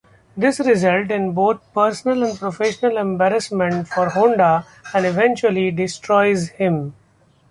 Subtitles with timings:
[0.35, 6.95] This results in both personal and professional embarrassment for Honda, and eventually destroys him.